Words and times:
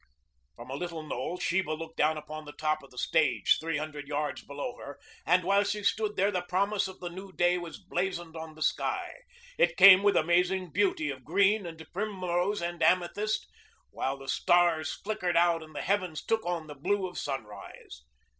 From 0.55 0.71
a 0.71 0.75
little 0.75 1.03
knoll 1.03 1.37
Sheba 1.37 1.73
looked 1.73 1.95
down 1.97 2.17
upon 2.17 2.45
the 2.45 2.53
top 2.53 2.81
of 2.81 2.89
the 2.89 2.97
stage 2.97 3.59
three 3.59 3.77
hundred 3.77 4.07
yards 4.07 4.41
below 4.43 4.75
her, 4.77 4.99
and 5.27 5.43
while 5.43 5.63
she 5.63 5.83
stood 5.83 6.15
there 6.15 6.31
the 6.31 6.41
promise 6.41 6.87
of 6.87 6.99
the 6.99 7.09
new 7.11 7.31
day 7.31 7.59
was 7.59 7.77
blazoned 7.79 8.35
on 8.35 8.55
the 8.55 8.63
sky. 8.63 9.13
It 9.59 9.77
came 9.77 10.01
with 10.01 10.17
amazing 10.17 10.71
beauty 10.71 11.11
of 11.11 11.23
green 11.23 11.67
and 11.67 11.85
primrose 11.93 12.63
and 12.63 12.81
amethyst, 12.81 13.45
while 13.91 14.17
the 14.17 14.27
stars 14.27 14.91
flickered 14.91 15.37
out 15.37 15.61
and 15.61 15.75
the 15.75 15.83
heavens 15.83 16.25
took 16.25 16.43
on 16.47 16.65
the 16.65 16.73
blue 16.73 17.05
of 17.07 17.19
sunrise. 17.19 18.01